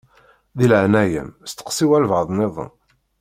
[0.57, 2.71] Di leɛnaya-m steqsi walebɛaḍ-nniḍen.